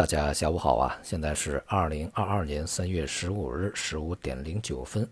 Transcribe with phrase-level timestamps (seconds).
[0.00, 0.98] 大家下午好啊！
[1.02, 5.06] 现在是二零二二年三月十五日十五点零九分，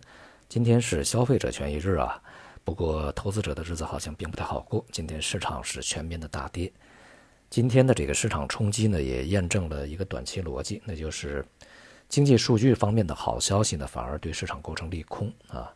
[0.49, 2.19] 今天是消费者权益日啊。
[2.65, 6.73] 不过投资者的日子好像并不太好过，今天市场是全面的大跌。
[7.51, 11.45] 今天的这个市场冲击呢，也验证了一个短期逻辑，那就是
[12.09, 15.71] 经济数据方面的好消息呢，反而对市场构成利空啊。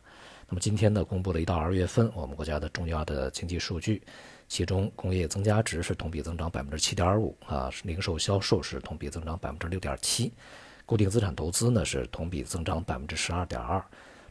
[0.49, 4.01] 那么今天呢，公布了一到二月份我们国家的重要的经济数据。
[4.47, 10.31] 其中，工业增加值是同比增长百分之七点五啊，零售销售是同比增长百分之六点七，
[10.85, 13.83] 固定资产投资呢是同比增长百分之十二点二，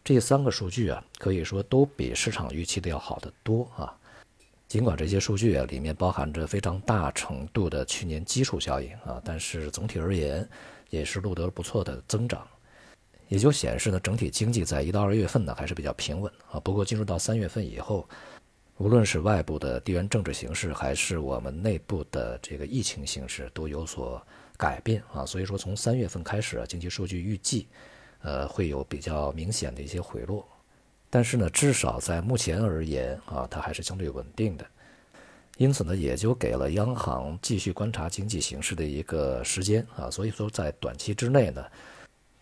[0.04, 3.92] 这三个数据啊，可以说都比市场预期的要好得多啊。
[4.68, 10.48] 尽管这些数据啊里面包含着非常大程度的去年基础效应啊，但是总体而言
[10.88, 12.46] 也是录得不错的增长，
[13.26, 16.60] 也就显示呢整体经济在一到二月份呢还是比较平稳啊。
[16.60, 18.08] 不过进入到三月份以后。
[18.82, 24.20] 无论是外部的地缘政治形势，还是我们内部的这个疫情形势，都有所
[24.56, 25.24] 改变啊。
[25.24, 27.68] 所以说，从三月份开始啊，经济数据预计，
[28.22, 30.44] 呃，会有比较明显的一些回落。
[31.08, 34.66] 但是呢，至少在目前而言啊，它还是相对稳定的。
[35.58, 40.10] 因此呢，也就给了央行继续观察经济形势的一个时间啊。
[40.10, 41.64] 所以说，在短期之内呢，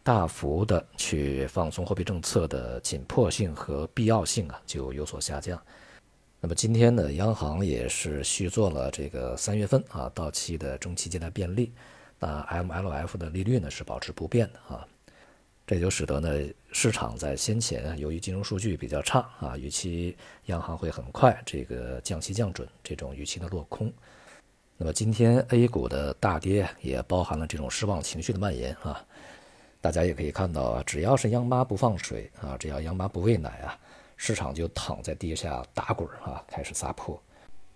[0.02, 5.62] 大幅的去放松货币政策的紧迫性和必要性啊，就有所下降。
[6.42, 11.70] 那么今天呢，央行也是续做了这个三月份啊到期的中期借贷便利，
[12.18, 14.86] 那 MLF 的利率呢是保持不变的啊，
[15.66, 23.92] 这就使得呢市场在先前由于金融数据比较差啊，预期央行会很快这个降息降准这种预期的落空。
[24.78, 29.04] 那么今天 A 股的大跌也包含了这种失望情绪的蔓延啊，
[29.82, 33.78] 大家也可以看到啊，只要是央妈不放水啊，只要央妈不喂奶啊。
[34.22, 37.18] 市场就躺在地下打滚啊，开始撒泼。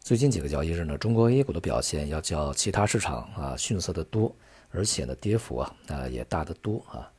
[0.00, 4.30] 最近几个交易日呢，中国 A 股的表现要较其他市场啊逊色得多，
[4.70, 7.10] 而且呢跌幅啊啊也大得多啊。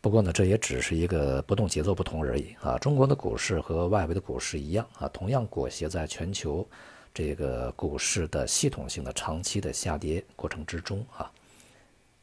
[0.00, 2.78] 不过呢，这也只是一个波动节奏不同而已啊。
[2.78, 6.66] 中国的股市和外围的股市一样啊，同样裹挟在全球
[7.12, 11.30] 这个股市的系统性的长期的下跌过程之中啊。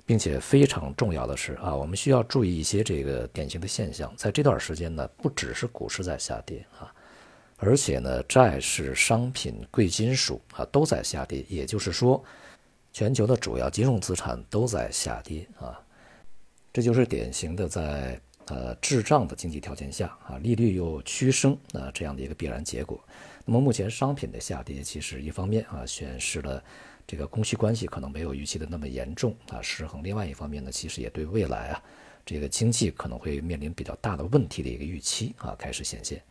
[0.06, 4.14] 并且非常重要的是啊，我们需要注意一些这个典型的现象。
[4.18, 6.94] 在这段时间呢，不只是股市在下跌啊，
[7.56, 11.46] 而且呢，债市、商品、贵金属啊都在下跌。
[11.47, 12.22] 也就是说，
[12.92, 15.80] 全球的主要金融资产都在下跌啊。
[16.74, 23.02] 这就是典型的在呃滞胀的经济条件下啊，利率又趋升啊这样的一个必然结果。
[23.46, 26.62] 那么目前商品的下跌，其实一方面啊显示了。
[27.06, 30.03] 这个供需关系可能没有预期的那么严重啊，失衡。
[30.03, 31.84] 另外一方面呢，其实也对未来啊，
[32.25, 36.22] 这个经济可能会面临比较大的问题的一个预期啊，开始显现。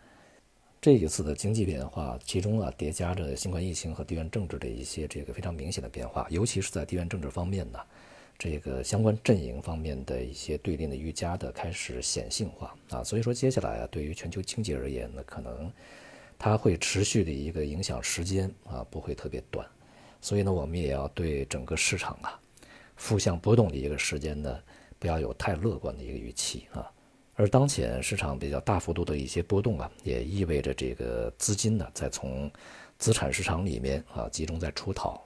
[0.81, 7.79] 这一次的经济变化，其中啊叠加着新冠疫情和地缘政治的一些这个非常明显的变化，尤其是在地缘政治方面呢，
[8.37, 13.05] 这个相关阵营方面的一些对立的愈加的开始显性化啊。
[13.05, 15.71] 所以说接下来啊，对于全球经济而言呢，可能
[16.37, 19.65] 它会持续的一个影响时间啊，不会特别短。
[20.23, 22.41] 所以呢，我们也要对整个市场啊，
[22.97, 24.59] 负向波动的一个时间呢，
[24.99, 26.91] 不要有太乐观的一个预期啊。
[27.35, 32.51] 而当前市场比较大幅度的一些波动啊，也意味着这个资金呢，在从
[32.99, 35.21] 资产市场里面啊集中在出逃，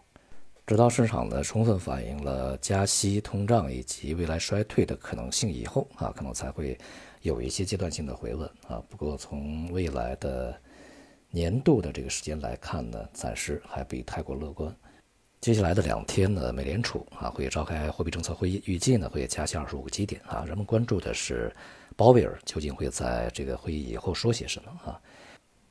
[0.67, 6.79] 直到市场呢充分反映了加息、通胀以及未来衰退的可能性以后啊，可能才会
[7.21, 8.83] 有一些阶段性的回稳啊。
[8.89, 10.59] 不过从未来的
[11.31, 14.75] 年度的这个时间来看呢，暂时还不宜太过乐观。
[15.47, 20.45] 接下来的两天呢，美联储啊会召开货币政策会议，预计呢会加息二十五个基点啊。
[20.45, 21.55] 人们关注的是
[21.95, 25.01] 鲍威尔究竟会在这个会议以后说些什么啊？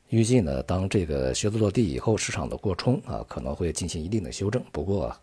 [0.07, 4.63] 预计呢，当这个靴子落地以后，市场的过冲啊可能会进行一定的修正。
[4.71, 5.13] 不过，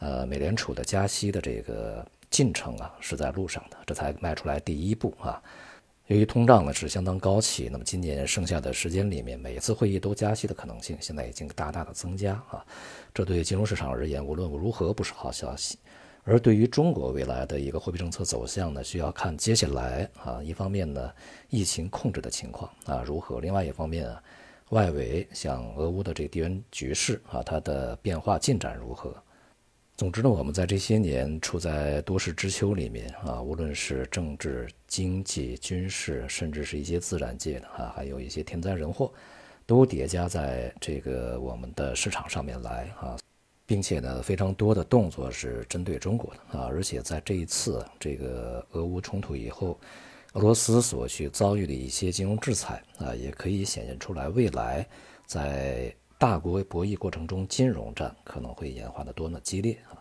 [0.00, 5.40] 呃，美联储的加息的这个进程啊是在路上的，这才迈出来第一步啊。
[6.08, 12.64] 由于通胀呢是相当高企，那么今年剩下的时间里面，每一次会议都加息的可能性现在已经大大的增加啊，
[13.14, 15.78] 这对金融市场而言无论如何不是好消息。
[16.24, 21.10] 而对于中国未来的一个货币政策走向呢，需要看接下来啊，一方面呢
[21.48, 24.22] 疫情控制的情况啊如何，另外一方面啊
[24.70, 29.14] 外围像俄乌的这个地缘局势啊它的变化进展如何。
[29.94, 39.12] 总之呢，我们在这些年处在多事之秋里面啊，无论是政治、经济、军事，甚至是一些自然界的啊，还有一些天灾人祸，
[39.64, 43.16] 都叠加在这个我们的市场上面来啊，
[43.64, 49.78] 并且呢，非常多的动作是针对中国的啊，而且在这一次这个俄乌冲突以后，
[50.32, 54.84] 俄罗斯所去遭遇的一些金融制裁啊，也可以显现出来未来
[55.26, 55.94] 在。
[56.22, 59.98] 大国博弈过程中，金融战可能会演化的多么激烈啊！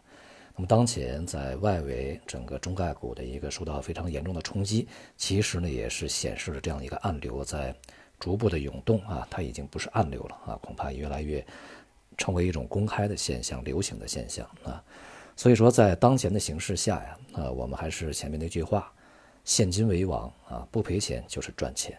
[0.55, 4.87] 那么当前在外围整个中概股的一个受到非常严重的冲击，
[5.17, 7.75] 其实呢也是显示了这样一个暗流在
[8.19, 11.43] 逐步的涌动啊，它已经不是暗流了啊，恐怕越来越
[12.19, 14.79] 成为一种公开的现象、流行的现象啊。
[15.35, 18.93] 所以说，在当前的形势下呀，啊，我们还是前面那句话，
[19.43, 21.97] 现金为王啊，不赔钱就是赚钱，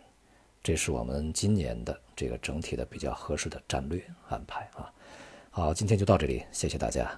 [0.63, 4.87] 这是我们今年的这个整体的比较合适的战略安排啊。
[5.51, 7.11] 好，今天就到这里，谢谢大家。